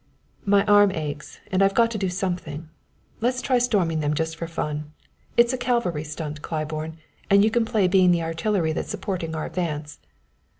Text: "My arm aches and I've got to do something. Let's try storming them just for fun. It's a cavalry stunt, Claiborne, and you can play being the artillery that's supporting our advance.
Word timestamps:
"My 0.47 0.65
arm 0.65 0.89
aches 0.93 1.39
and 1.51 1.61
I've 1.61 1.75
got 1.75 1.91
to 1.91 1.97
do 1.99 2.09
something. 2.09 2.67
Let's 3.19 3.39
try 3.39 3.59
storming 3.59 3.99
them 3.99 4.15
just 4.15 4.35
for 4.35 4.47
fun. 4.47 4.91
It's 5.37 5.53
a 5.53 5.59
cavalry 5.59 6.03
stunt, 6.03 6.41
Claiborne, 6.41 6.97
and 7.29 7.43
you 7.43 7.51
can 7.51 7.65
play 7.65 7.87
being 7.87 8.09
the 8.09 8.23
artillery 8.23 8.73
that's 8.73 8.89
supporting 8.89 9.35
our 9.35 9.45
advance. 9.45 9.99